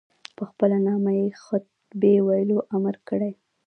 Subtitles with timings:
[0.35, 3.31] په خپل نامه یې خطبې ویلو امر کړی.